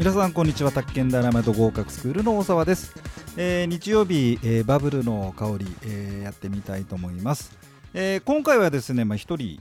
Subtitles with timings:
[0.00, 0.72] 皆さんこんにちは。
[0.72, 2.94] 宅建ダイナマイト合格スクールの大沢です、
[3.36, 7.54] えー、日曜日、えー、バブルの香り、えー、やってみたいと思います、
[7.92, 9.60] えー、今回はですねまあ一人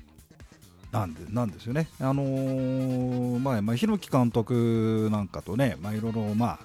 [0.93, 1.89] なんでなんですよね。
[1.99, 6.59] あのー、まあ、まあ、日木監督なんかとねまいろいろまあ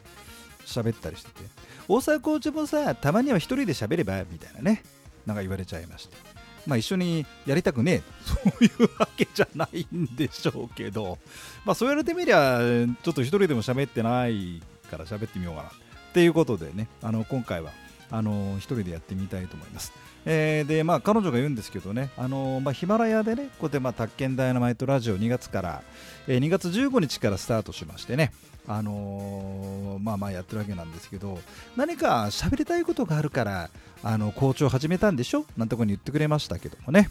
[0.64, 1.40] 喋ったりしてて
[1.88, 4.84] 大沢コーチもさたまには一人で喋ればみたいなね
[5.26, 6.33] なんか言われちゃいまして。
[6.66, 8.02] まあ、一緒にやりたくねえ。
[8.24, 11.18] そういうわけじゃないんでしょうけど、
[11.64, 12.58] まあ、そう言われてみりゃ
[13.02, 15.68] ちょっと一人でも喋ってないから喋ってみようかな。
[15.68, 15.72] っ
[16.14, 17.72] ていうことでねあの今回は
[18.10, 19.92] あの一人でやってみたいと思います。
[20.26, 25.82] えー、でまあ彼女が言うんですけどね、あのまあ、ヒマラヤでね、こうやってまあ宅建ダイナマイトラジオ2月から、
[26.26, 28.32] えー、2月15日からスタートしましてね、
[28.66, 31.38] あのー、まあまあやってるわけなんですけど、
[31.76, 33.70] 何か喋りたいことがあるから、
[34.02, 35.44] あの校長始めたんでしょ？
[35.56, 37.10] なんてことに言ってくれましたけどもね、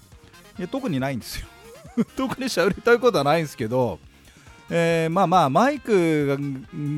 [0.58, 1.48] いや特にないんですよ。
[2.18, 4.00] 特に喋りたいことはないんですけど、
[4.72, 6.36] えー、まあまあマイク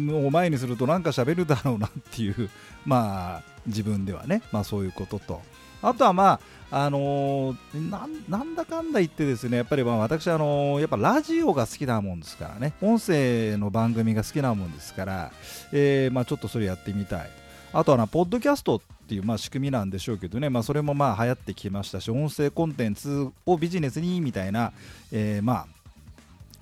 [0.10, 2.50] を前にするとなんか喋るだろうなっていう
[2.86, 4.42] まあ自分ではね。
[4.52, 5.42] まあそういうことと。
[5.82, 6.40] あとはま
[6.72, 12.74] ああのー、なんだかんだ言ってですねやっぱりまあ私あのー、やっぱラジオが好きなもんですからね。
[12.82, 15.32] 音声の番組が好きなもんですから、
[15.72, 17.30] えー、まあちょっとそれやってみたい
[17.72, 24.72] あとはなポッドキャストっていうまあ仕組みなんでしょうけどね、まあ、それもまあ流行ってきましたし音声コンテンツをビジネスにみたいな、
[25.12, 25.68] えー、まあ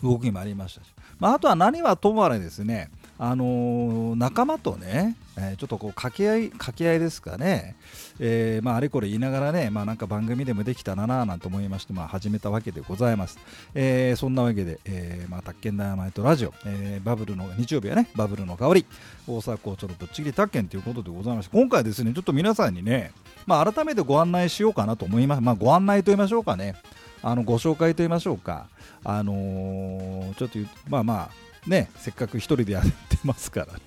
[0.04, 0.94] 動きもありましたし。
[1.20, 2.90] まあ、あとは何はともあれですね、
[3.26, 7.78] あの、仲間とね、えー、ちょっとこう掛け合い掛け合いですかね、
[8.20, 13.40] えー、まあ、あれこれ言いながらね、まあ、なんか番組でもできたななんて思いまして、まあ、始めたわけでございます。
[13.76, 18.86] えー、そんなわけで、えーまあ、宅建ダイナマイトラジオ、えー、バブルの日曜日はね、バブルの香り、
[19.26, 23.14] 大阪校長のぶっちぎり宅建ということでございまして、今回ですね、ちょっと皆さんにね、
[23.46, 25.42] まあ、改めてご案内しようかなと思います。
[25.42, 26.76] まあ、ご案内と言いましょうかね。
[27.22, 28.68] あのご紹介と言いましょうか、
[29.06, 33.80] あの、ちょっとまあまあねせっかく1人でやってますから、ね、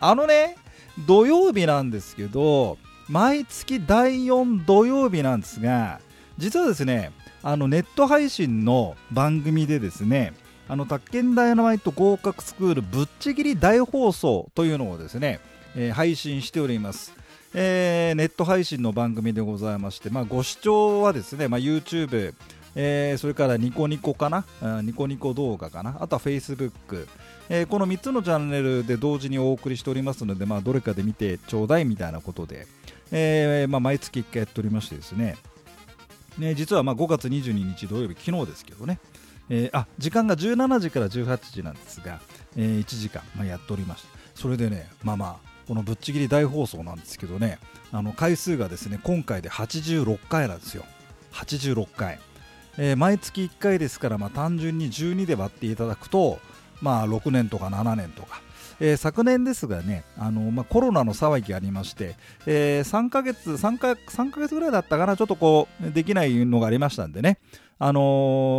[0.00, 0.56] あのね
[1.06, 6.00] 土曜日なんですけど毎月第4土曜日なんですが
[6.36, 7.12] 実はですね
[7.42, 10.34] あのネット配信の番組でですね
[10.68, 15.40] あの宅建ダイナマイト合格スクールぶっちぎり大放送というのをですね、
[15.74, 17.14] えー、配信しております。
[17.54, 22.34] えー、ネット配信の番組でございまして、まあ、ご視聴はですね、まあ、YouTube、
[22.74, 24.44] えー、それからニコニコかな、
[24.82, 27.06] ニコニコ動画かな、あとは Facebook、
[27.48, 32.66] えー、この3つのチャンネルで同時にお送りしておりますので、まあ、どれかで見てちょうだいみたいなことで、
[33.10, 35.36] えーまあ、毎月1回やっておりましてですね、
[36.38, 39.00] ね実はまあ5月22日土曜日、昨日ですけどね、
[39.48, 42.20] えー、あ時間が17時から18時なんですが、
[42.56, 47.58] えー、1時間、まあ、やっておりましてそれでね、まあまあ、このぶっちぎり大放送なんですけどね、
[47.92, 50.84] あの回数がですね今回で86回なんですよ、
[51.32, 52.18] 86回。
[52.78, 56.38] えー、毎月1回ですから、まあ、単純に12で割っていただくと、
[56.80, 58.40] まあ、6年とか7年とか、
[58.80, 62.16] えー、昨年ですがねあの、まあ、コロナの騒ぎがありまして、
[62.46, 67.38] えー、3ヶ月3か3ヶ月ぐらいだったかなちょっとこうできないのがありましたんでね。
[67.80, 68.00] あの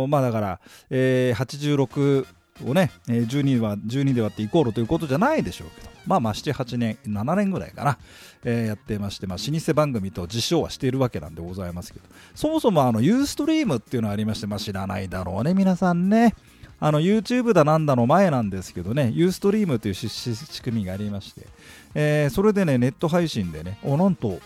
[0.06, 2.26] ー、まあだから、えー、86
[2.64, 7.98] をね、えー、12, は12で割ってイコールということじゃないでしょうけどまあまあ7、8年、7年ぐらいかな、
[8.44, 16.34] えー、やってまして、まあ、老舗番組と自称はしているわけなんでございますけど、そもそもあのユーストリームっていうのがありまして、まあ、知らないだろうね、皆さんね。
[16.82, 21.46] あの YouTube だなんだの前なんですけどね、ユーストリームという仕組みがありまして、
[21.94, 24.40] えー、それでね、ネット配信でね、おなんと、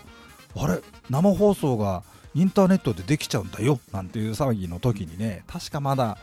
[0.57, 2.03] あれ、生放送が
[2.35, 6.17] インターネットでできちゃうんだよなんていう騒ぎの時にね、確かまだ、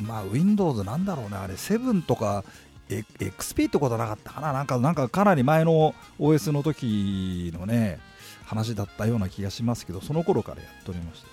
[0.00, 2.44] まあ、Windows なんだろうね、あれ、7とか
[2.88, 4.52] XP ってことはなかったかな。
[4.52, 7.98] なんか、なんかかなり前の OS の時のね、
[8.44, 11.28] 話だったような気がしますけど、その頃からやっておりまして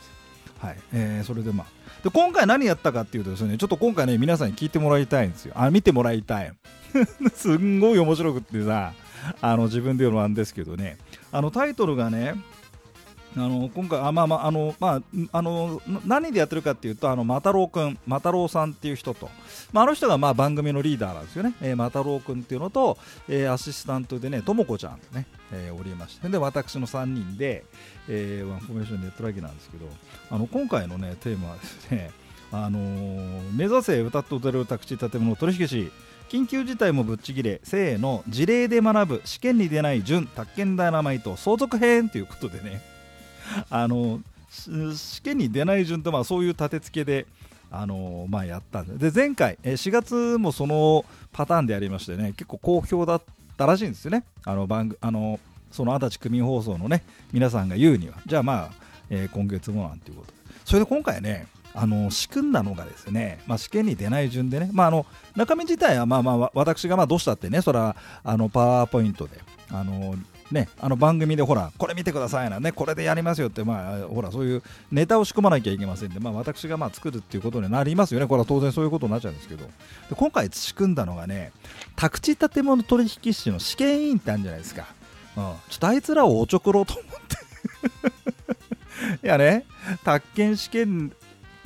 [0.60, 1.68] はい、えー、それでまあ、
[2.04, 5.54] で今回何やったかっていうとですね、ちょっと今回ね、皆さんに聞いてもらいたいんですよ。
[5.56, 6.52] あ、見てもらいたい。
[7.36, 8.94] すんごい面白くってさ、
[9.42, 10.98] あの、自分で言うのなんですけどね、
[11.32, 12.36] あの、タイトルがね、
[13.38, 15.02] あの今回あまあまああのまあ
[15.32, 19.30] あの何でやってるかっていうとあのマタロウ君マタロウさんっていう人と、
[19.74, 22.98] まあ、あの人がまあ番組のリーダーなんですよね、えー、マタロウ君っていうのと、
[23.28, 26.30] えー、アシスタントでねともこちゃんね、えー、おりまして。
[26.30, 27.66] で私の3人で、
[28.08, 29.86] えー、ワンフォーメーションでやってるわけなんですけど
[30.32, 32.12] あの今回のねテーマはですね
[32.52, 35.92] あのー、目指せ歌って踊れる宅地建物取引士
[36.30, 42.95] 緊急事態もぶっちぎれせーの事例で学ぶ試験に出ない準宅建ダイナマイト相続編ということでね
[43.70, 47.26] あの試験に出ない順とまあそういう立て付けで
[47.72, 49.10] あのまあ、やったんで。
[49.10, 51.04] で前回4月もその
[51.34, 53.22] パターンでやりましてね結構好評だっ
[53.58, 54.24] たらしいんですよね。
[54.46, 55.40] あの番あの
[55.72, 57.04] その足立区民放送のね
[57.34, 58.16] 皆さんが言うには。
[58.26, 58.72] じゃあまあ、
[59.10, 60.34] えー、今月もなんていうこと。
[60.64, 65.06] それで今回ねあの仕組んだのがですね、まあ、試験に出ない順でね、まあ、あの
[65.36, 70.16] 中身自体はまあまあ私がまあどうしたってねそれはあのパワーポイントであの
[70.52, 79.72] ね、あの番組でほら、これ見てくださいな、ね、これでやりますよって、まあ、ほら、そういうネタを仕込まなきゃいけませんで、まあ、私がまあ作るっていうことになりますよね、これは当然そういうことになっちゃうんですけど、で
[80.16, 81.52] 今回仕組んだのがね、
[81.96, 84.86] 宅地建物取引士の試験委員ってあるんじゃないですか、
[85.36, 87.36] うん、ちょっとあいつらをおちょくろうと思って
[89.26, 89.66] いやね、
[90.04, 91.12] 宅建試験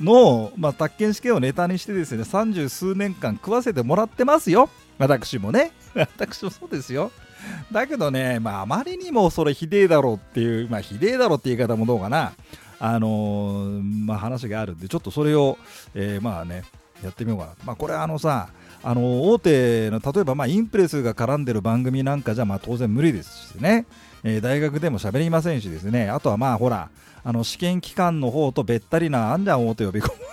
[0.00, 4.68] の、まあ、宅建試験をネタにしてですね、三十数年間食わせてもらってますよ。
[4.98, 5.72] 私もね。
[5.94, 7.10] 私もそうですよ。
[7.72, 12.32] だけどね、まあ、あまりにもそれひでえだろうっていう、まあ、ひでえだろうって言い方もどうかな。
[12.82, 15.58] あのー、まあ、話があるんで、ちょっとそれを、
[15.94, 16.64] えー、まあね、
[17.04, 17.52] やってみようかな。
[17.64, 18.48] まあ、これあのさ、
[18.82, 23.86] あの大手の例えばまあインプレスが絡んでる番組なんかじゃまあ当然無理ですしね、
[24.24, 26.88] えー、大学でも喋りませんしですねあとはまあほら
[27.22, 30.24] あの試験機関の方とべったりなあんじゃん大手呼び込む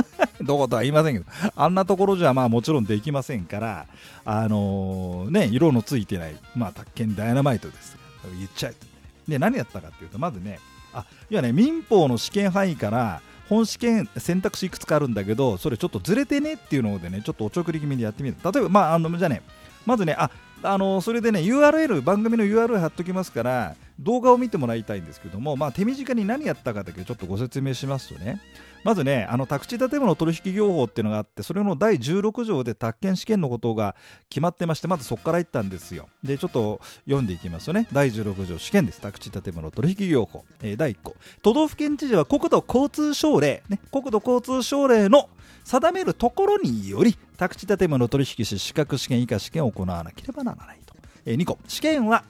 [0.42, 3.86] どことは言いませんけど、あんなところじゃまあもちろんできませんから、
[4.24, 7.96] あのー、ね、色のついてない、まあ、宅建ダイナマイトです。
[8.38, 8.86] 言っちゃえと、
[9.28, 10.58] で、何やったかっていうと、まずね、
[10.92, 18.36] あ、いやね、民法の試験範囲から、本試験選択肢いくつかあるんだけど、それちょっとずれてねっていうのでね、ちょっとおちょくり気味でやってみる。
[18.42, 19.42] 例えば、まあ、あの、じゃあね、
[19.84, 20.30] まずね、あ、
[20.62, 28.40] あのそれでね URL 番組の URL 貼っときますから動画を見てもらいたいんですけども、まあ、手短に何やったかだけちょっとご説明しますとね
[28.84, 33.96] まずねあの宅地建物取引業法っていうのがあってそれの第16条で宅建試験のことが
[34.28, 36.08] 決まってましてまずそこから行ったんですよ。
[36.22, 39.00] でちょっと読んでいきますよね第16条試験です。
[39.00, 41.16] 宅地建物取引業法、えー、第1項。
[41.42, 45.28] 都道府県知事は国土交通省令、ね、国土交通省令の
[45.64, 50.94] 定めるところにより宅地建物取引士資格試験以下試験を行わなければならないと、
[51.24, 52.24] えー、2個試験は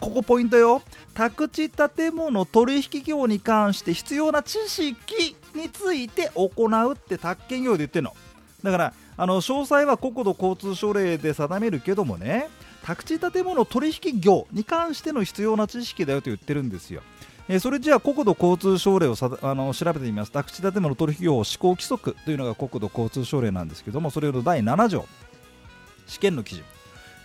[0.00, 0.82] ここポイントよ。
[1.14, 8.14] 宅地建物取引業に関して必要な知識について行うって宅建業で言ってるの。
[8.62, 12.48] だからあの詳細は国土交通省令で定めるけどもね
[12.82, 17.02] 宅地建物取引業に関しての必要な知識だよと言ってるんですよ。
[17.48, 20.30] えそれじゃあ国土交通省令をあの調べてみます。
[20.30, 25.06] 宅地建物取引業施行規則というのが国土交通省令なんですけどもそれの第7条
[26.06, 26.64] 試験の基準。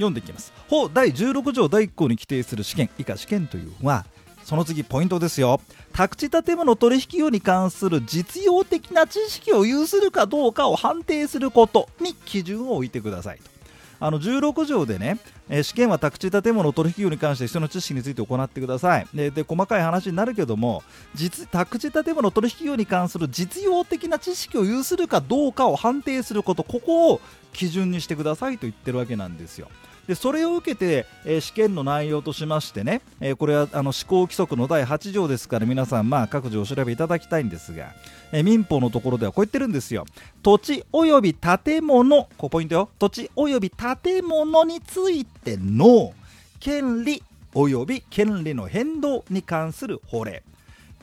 [0.03, 0.53] 読んでいきます。
[0.69, 2.89] 法第16条第1項に規定する試験。
[2.97, 4.05] 以下試験というのは
[4.43, 5.61] その次ポイントですよ。
[5.93, 13.53] 宅地建物取引業に関する実用的な知識を有するかどうかを判定することに基準を置いてくださいと。
[13.99, 15.17] あの16条でね、
[15.47, 19.07] えー、試験は宅地建物取引業に関して人の知識について行ってください。
[19.13, 20.83] でで細かい話になるけども
[21.15, 27.21] 実宅地建物取引業に関する実用的な知識を有するかどうかを判定することここを
[27.53, 29.69] 基準にしてくださいと言ってるわけなんですよ。
[30.07, 37.93] でそれを受けて、えー、試験の内容としましてね、えー、これはあの施行規則の第8条ですから皆さん、まあ、各自お調べいただきたいんですが、
[38.31, 40.05] えー、民法のところではこう言ってるんですよ。
[40.41, 42.89] 土地及び建物ここポイントよ。
[42.99, 46.13] 土地及び建物についての
[46.59, 47.23] 権利
[47.53, 50.43] 及び権利の変動に関する法令。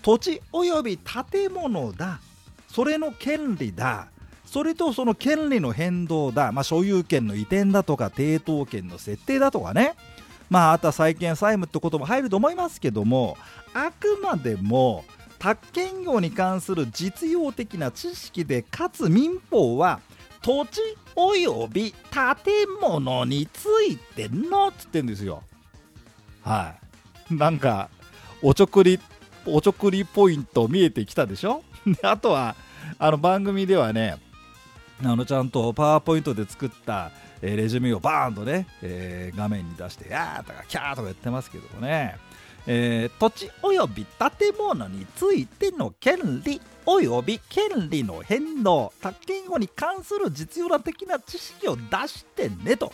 [0.02, 2.20] 土地及び建物だ。
[2.68, 4.08] それの権利だ。
[4.50, 9.94] それとその権利の変動だ、まあ、所有権の移転だとか抵当権の設定だとかね。
[10.48, 13.36] まああとは債権債務ってことも入ると思いますけども
[13.72, 15.04] あくまでも
[15.38, 20.00] 宅建業に関する実用的な知識でかつ民法は
[20.42, 20.80] 土地
[21.14, 25.44] 及び建物についてのっつってんですよ。
[26.42, 26.74] は
[27.30, 27.34] い。
[27.36, 27.88] なんか
[28.42, 28.98] おちょくり
[29.46, 31.62] おちょくりポイント見えてきたでしょ？
[32.02, 32.56] あとは
[32.98, 34.16] あの番組ではね
[35.02, 42.16] あのちゃんとパワーポイントで作った、えー、レジュメをバーンとね、えー、画面に出してやーとかキャーとか言ってますけどもね、
[42.66, 52.92] えー、土地及び建物についての権利及び権利の変動宅建語に関する実用的な知識を出してねと。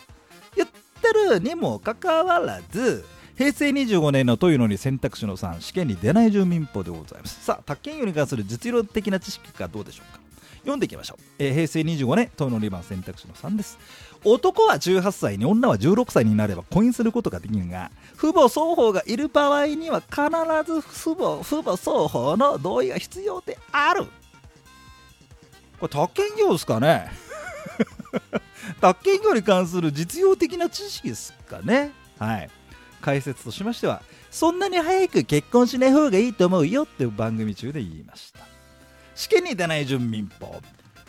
[0.55, 3.05] 言ってるにもかかわらず
[3.37, 7.45] 平成25年のというのに選択肢の3試験に出ない住民法でございます。
[7.45, 10.26] さあ宅建業に関する実用的な知識かどうでしょうか？
[10.67, 13.79] 読んでいきましょう、えー、平成25年問いの2番選択肢の3です。
[14.25, 20.19] 男は18歳に女は16歳になれば婚姻することができるが父母双方がいる場合には必
[20.65, 24.05] ず父母父母双方の同意が必要である。
[25.79, 27.09] これ宅建業ですかね？
[28.81, 31.91] 宅建業に関する実用的な知識ですかね？
[32.19, 32.49] はい。
[32.99, 38.39] 解説としましてはそんなに早く結婚しない方がいいと思うよっていう番組中で言いました
[39.17, 40.61] 試験に出ない順民法。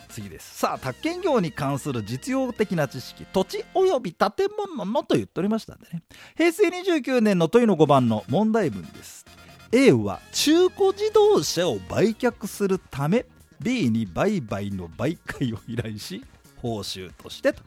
[0.09, 0.57] 次です。
[0.57, 3.23] さあ宅建業に関する実用的な知識。
[3.31, 4.31] 土地及び建
[4.75, 6.01] 物のと言っておりましたんでね。
[6.35, 9.27] 平成29年の問いの5番の問題文です。
[9.71, 13.27] A は中古自動車を売却するため
[13.61, 16.25] B に売買の媒介を依頼し
[16.57, 17.61] 報酬としてと。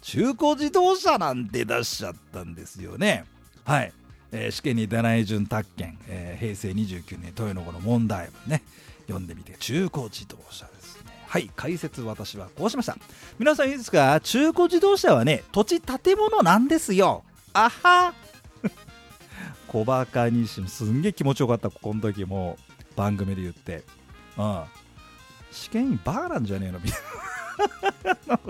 [0.00, 3.26] 中古自動車なんて出しちゃったんですよね。
[3.66, 3.92] はい、
[4.32, 8.62] えー、試験に出ない順宅建、えー、平成29年豊野後の問題文ね。
[9.06, 9.54] 読んでみて。
[9.58, 11.12] 中古自動車ですね。
[11.26, 12.96] はい解説私はこうしました。
[13.38, 14.20] 皆さんいいですか？
[14.20, 17.24] 中古自動車はね土地建物なんですよ。
[17.52, 18.14] あは。
[19.68, 22.58] 小バカにしすんげえ気持ちよかったこの時も。
[22.96, 23.82] 番組で言って。
[24.38, 24.62] うん
[25.50, 27.00] 試験員バカなんじゃねえのみたい
[28.28, 28.38] な。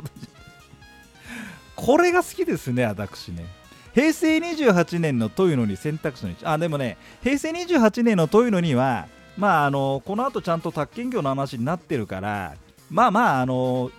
[1.77, 3.47] これが好きですね私ね。
[3.95, 9.07] 平成28年のというのに選択肢の1あでもね平成28年のというのには
[9.37, 12.55] まああのこの後ちゃんと宅建業の話になってるから
[12.91, 13.91] まあまああの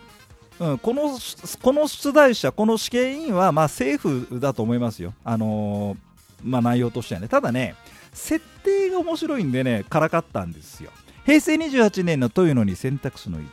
[0.60, 1.18] うん、この
[1.62, 5.98] この出題者、この試験委員はまあセーフだと思いますよ、あの、
[6.42, 7.28] まあ、内容としてはね。
[7.28, 7.76] ただね、
[8.14, 10.92] 設定が面白いんでね、からかったんですよ。
[11.26, 13.44] 平成28年のというのに選択肢の1、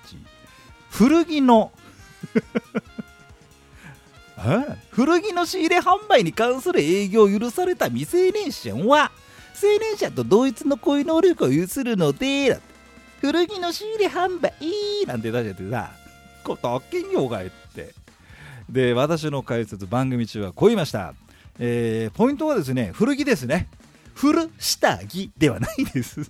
[0.90, 1.72] 古着の
[4.90, 9.10] 古着の仕入れ販売に関する営業を許された未成年者は、
[9.62, 12.58] 青年者と同一の恋能力を有するので、
[13.20, 14.52] 古着の仕入れ販売
[15.06, 15.92] なんて出しちゃってさ、
[16.42, 17.94] これ、宅建業がいって。
[18.68, 21.14] で、私の解説、番組中はこう言いました。
[21.58, 23.68] えー、ポイントはですね、古着ですね。
[24.14, 26.20] 古下着ではないです。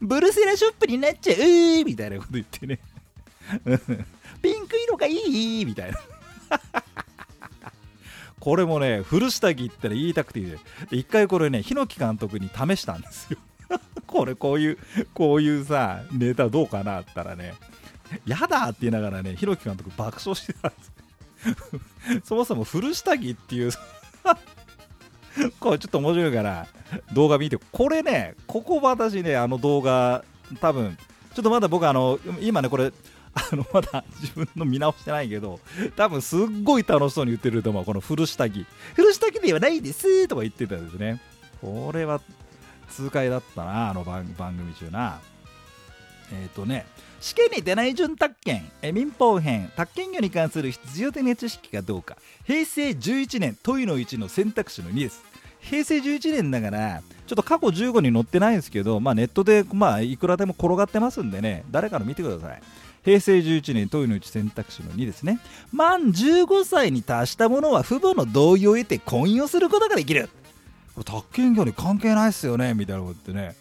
[0.00, 2.78] ブルセラショップになっちゃうみたいなこと言ってね。
[4.42, 5.12] ピンク色がい
[5.60, 5.98] いみたいな。
[8.44, 10.54] これもね、古下着って言いたくていい
[10.90, 13.38] 一回これね、日野木監督に試したんですよ。
[14.06, 14.78] これこういう、
[15.14, 17.54] こういうさ、ネタどうかなったらね、
[18.26, 20.92] やだって言いながらね、ひろき監督爆笑してたんです
[22.24, 23.72] そもそも古下着っていう
[25.58, 26.66] これちょっと面白いから
[27.14, 30.22] 動画見てこれねここ私ねあの動画
[30.60, 30.96] 多分
[31.34, 32.92] ちょっとまだ僕あの今ねこれ
[33.34, 35.60] あのまだ自分の見直してないけど
[35.96, 38.66] 多分すっごい楽しそうに言ってると思うこの古下着。
[38.94, 41.20] 古下着ではないですとか言ってたんですね。
[41.60, 42.20] これは
[42.90, 45.20] 痛快だったなあの番組中な。
[46.32, 46.86] えっ、ー、とね
[47.20, 52.16] 試験に出ない順宅建民法編宅建業に関する必要的な知識かどうか。
[52.44, 55.22] 平成11年問いの1の選択肢の2です。
[55.64, 62.62] 平成11年だからちょっと過去15に載ってないんですけど、まあ、ネットで、まあ、いくらでも転がってますんでね誰かの見てください。
[63.04, 65.38] 平成11年問いの1選択肢の2ですね。
[65.72, 70.30] 満15歳に達した者は父母の同意を得て婚姻をすることができる。
[70.94, 73.54] これ宅建業に関係ないっすよねみたいなことってね。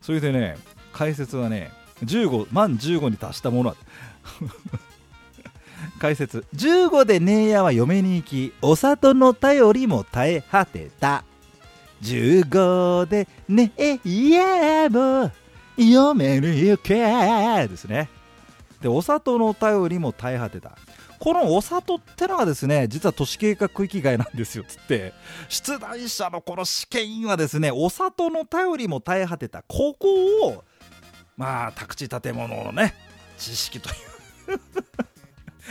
[0.00, 0.56] それでね
[0.92, 1.70] 解説はね
[2.04, 3.76] 15満15に達したものは
[5.98, 6.46] 解説。
[6.54, 11.24] 15で姉やは嫁に行きお里の頼りも耐え果てた。
[12.02, 13.98] 15でねえ
[14.30, 15.30] やも
[15.76, 16.94] 嫁に行け
[17.68, 18.08] ですね。
[18.80, 20.76] でお里の頼りも耐え果てた。
[21.18, 25.12] このお里ってのはですね実は都市計画区域外なんですよつって。
[25.48, 29.62] 出題者のこの試験員はですねお里の頼りも耐え果てた。
[29.62, 30.08] ここ
[30.46, 30.64] を
[31.36, 32.94] まあ宅地建物のね
[33.36, 34.10] 知識という。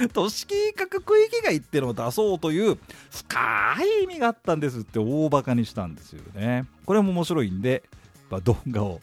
[0.14, 2.78] 都市計画区域外ってのを出そうという
[3.12, 6.66] 深い意味があったんですって大バカにしたんですよね。
[6.86, 7.84] これも面白いんで、
[8.30, 9.02] まあ、動画を、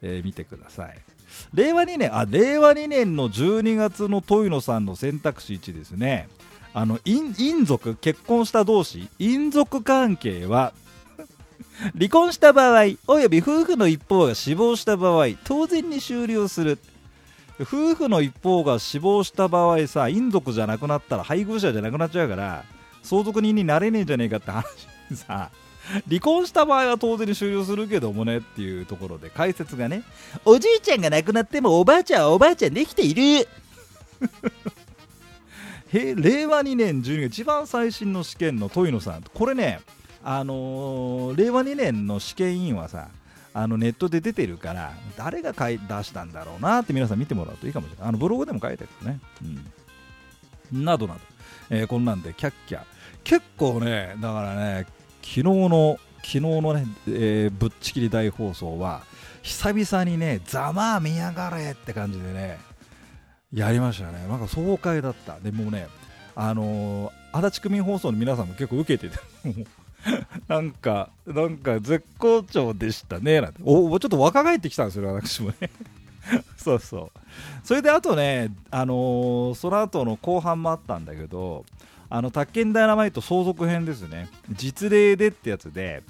[0.00, 0.98] えー、見てください。
[1.54, 6.28] 令和2年あ令和2年の12月の豊野さんの選択肢1ですね。
[6.74, 10.72] あの陰族結婚した同士陰族関係は
[11.94, 16.78] 離婚した場合および夫婦の一方が死亡した場合当然に終了する。
[17.60, 22.64] 夫婦の一方が死亡した場合さ陰族じゃなくなったら配偶者じゃなくなっちゃうから
[23.02, 24.64] 相続人になれねえんじゃねえかって話
[25.14, 25.50] さ
[26.08, 30.04] 離婚した場合は当然に終了するけどもねっていうところで解説がね
[30.44, 33.48] おじいちゃんが亡くなってもおばあちゃんはおばあちゃんできている。
[35.92, 39.22] 令和2年12月一番最新の試験の豊野さん。
[39.22, 39.80] これね
[40.24, 43.08] あのー、令和2年の試験委員はさ
[43.52, 48.08] あのネットで出てるから誰が買い出したんだろうなって皆さん見てもらうといいかもしれない。
[48.08, 49.20] あのブログでも書いてるね、
[50.72, 51.20] うん、などなど、
[51.68, 52.84] えー、こんなんでキャッキャ。
[53.24, 54.86] 結構ねだからね
[55.22, 59.02] 昨日の昨日のね、えー、ぶっちきり大放送は
[59.42, 62.58] 久々にねざまあ見やがれって感じでね
[63.52, 65.88] やりましたねなんか爽快だったでもね
[66.34, 69.66] あのー、足立区民放送の皆さんも結構受けてて
[70.48, 73.60] なんか、なんか絶好調でしたね、なんて。
[73.64, 75.70] お、ちょっと若返ってきたんですよ、私もね。
[76.56, 77.18] そうそう。
[77.64, 81.64] それであとね、あのー、その後の後半もあったんだけど、
[82.14, 84.28] あの、宅建ダイナマイト相続編ですね。
[84.50, 86.02] 実例でってやつで、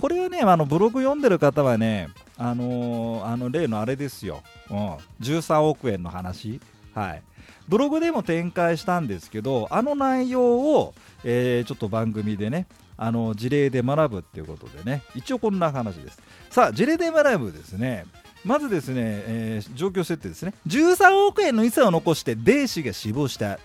[0.00, 6.58] これはね、あのブログ読んでる方はね、あのー、あの例のあれですよ、うん、13億円の話、
[6.94, 7.22] はい、
[7.68, 15.02] ブログでも展開したんですけどあの内容を、えー、ちょっと番組でねあの事例で学ぶっていうことでね。
[15.14, 16.20] 一応こんな話です。
[16.50, 18.04] さあ事例で学ぶですね。
[18.44, 20.52] まずですね、えー、状況設定ですね。
[20.66, 23.58] 13億円の遺産を残して D 氏が死亡した。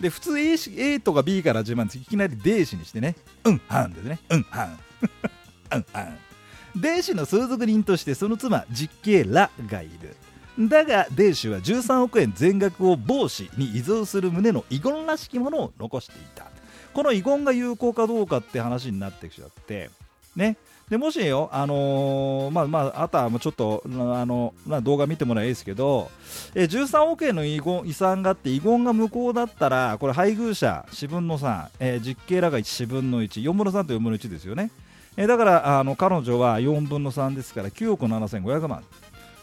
[0.00, 1.98] で普通 A, A とか B から始まるんです。
[1.98, 3.16] いきなり D 氏にしてね。
[3.44, 4.18] うんはんですね。
[4.30, 4.78] うんはん。
[5.74, 6.18] うんはん。
[6.76, 10.16] D 氏の相続人としてその妻実刑らがいる。
[10.58, 16.46] だがデイ氏は13億円全額を帽子に遺贈する旨の遺言らしきものを残していた。
[16.94, 19.90] この遺言が有効かどうかって話になってきちゃって。
[20.36, 20.56] ね。
[20.88, 26.08] でもしよ、あのー、まあまあ、あとはもうちょっとあの動画見てもらえばいいですけど、
[26.54, 34.70] え13億円の遺言遺産があって遺言が無効だったらこれ配偶者4分の3、えー、実刑らが4分の14分の3と4分の1ですよね、
[35.16, 38.84] えー、だからあの彼女は4分の3ですから9億7500万。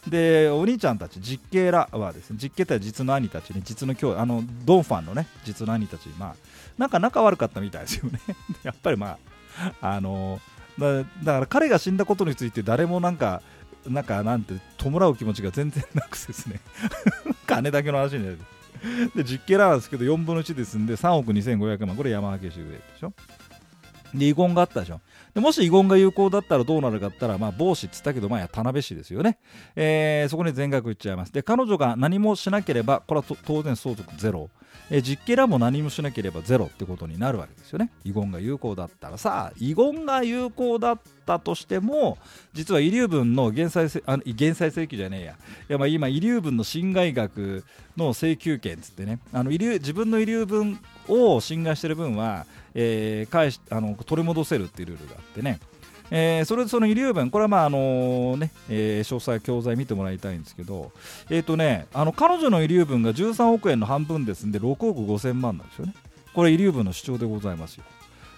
[0.07, 6.35] でお兄ちゃんたち実刑らはですね実刑って実の兄たちね実の兄弟あのドンファンのね実の兄たちまあ
[6.77, 8.19] なんか仲悪かったみたいですよね。
[8.63, 9.17] やっぱりま
[9.81, 13.41] ああのーだから彼が死んだことについて誰もなんか
[13.87, 16.59] なんかなんて弔う気持ちが全然なくてですね。
[17.45, 18.39] 金だけの話になる。
[19.15, 21.95] で実刑なんですけど4分の1ですんで3億2500万。
[21.95, 23.13] これ山分けしてくれでしょ。
[24.13, 25.01] で遺言があったでしょ。
[25.33, 29.39] でもし遺言が有効だったらどうなるかって言ったら、まあ、帽子って言ったけど、まあ、田辺氏ですよね、
[29.75, 31.33] えー、そこに全額いっちゃいます。
[31.33, 34.49] で彼女が何もしなければこれは当然相続ゼロ。
[34.89, 37.89] え実刑らも何もしなければゼロってことになるわけですよね。
[38.03, 39.17] 遺言が有効だったら。
[39.17, 42.17] さあ遺言が有効だったたとしても
[42.53, 45.35] 実は遺留分の減債あ減債請求じゃねえやい
[45.69, 47.63] やまあ今遺留分の侵害額
[47.97, 55.59] の請求権つってねあの遺留自分の遺留分を侵害してる分は、えー、返しあの取り戻せるっていうルールがあってね
[56.15, 60.91] えー、それでその遺留分、これはまああのねえー、詳細、教材見てもらいたいんですけど、
[61.31, 65.95] えーとね、あの彼女の遺留分が13億円の半分ですんで、6億5000万なんですよね。
[66.35, 67.83] これ、遺留分の主張でございますよ。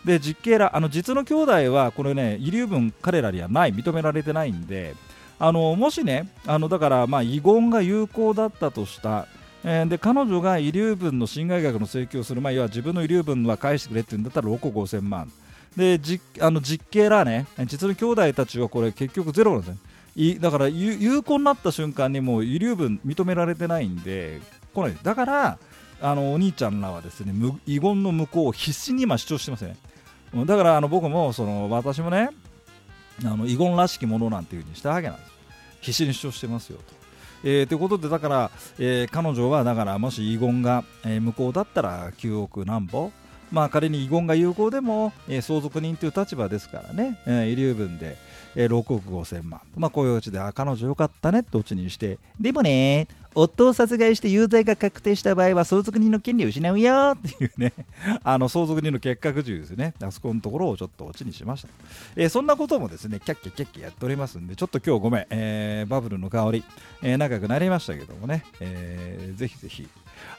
[0.06, 4.96] で、実刑ら、あの実の兄弟は、これね、遺留分、彼らにはない、認められてないんで、
[5.38, 9.28] あのもしね、あのだからまあ遺言が有効だったとした、
[9.64, 15.32] えー、で彼女が遺留分の侵害額の請求をする、まあ、要は自分の遺留分は返してくれって言うんだったら6億5000万。
[15.76, 19.78] でじあの実刑らね実の兄弟たちはこれ結局ゼロなんですね。
[20.16, 24.40] いだから有効になった瞬間にもう遺留分認められてないんで
[24.74, 24.98] 来ない。
[25.04, 25.58] だから
[26.02, 27.34] あのお兄ちゃんらはですね
[27.66, 29.76] 遺言の無効を必死に今主張してますね。
[30.34, 32.30] だからあの僕もその私もね
[33.24, 35.32] あの遺言らしきものなんていう風にしたわけなんです。
[35.82, 36.96] 必死に主張してますよと。
[37.44, 43.12] えー、ということでだから、えー、彼女はだからもし遺言が、えー、無効だったら9億何歩
[43.52, 48.18] まあ、仮に遺言が有効でも、えー、相続人という立場ですからね、えー、遺留分で、
[48.56, 52.18] えー、6億5000万、まあ、こういううちであ彼女よかったねってオチにして。
[52.40, 57.74] でもね夫を殺害して有罪が確定した場合は相続人の権利を失うよっていうね。
[58.24, 59.94] あの相続人の結果授ですね。
[60.02, 61.68] あそこのところをちょっとオチにしました、
[62.16, 66.64] えー、そんなこともですねキャッキャキャッキャやっておりますんでちょっと今日ごめん、えー、バブルの香り、
[67.02, 69.88] えー、長くなりましたけどもね、えー、ぜひぜひ。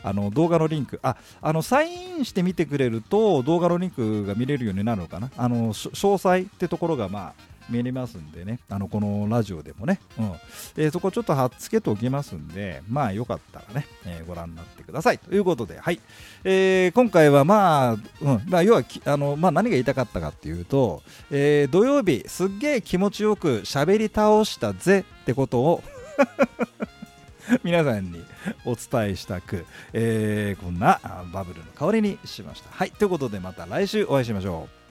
[0.03, 0.99] あの動画のリンク。
[1.03, 5.31] ああのサインしてみてくれると動画のリンクが見れるようになるのかな。
[5.37, 10.33] あの詳細ってところがまあ見れますんでね、あのこのラジオでもね、うん
[10.77, 15.19] え、そこちょっと貼っつけておきますんで、まあよかったらね、えー、ご覧になってください。
[15.19, 16.01] ということで、はい、
[16.45, 25.83] えー、今回はまあ、うんまあ、要はあの、まあ、何が言いたかったかっていうと、えー、土曜日、すっげえ気持ちよく喋り倒したぜってことを
[27.63, 28.25] 皆さんに
[28.65, 31.01] お伝えしたく、えー、こんな
[31.33, 32.71] バブルの代わりにしました。
[32.71, 34.86] はい、ということでまた来週お会いしましょう。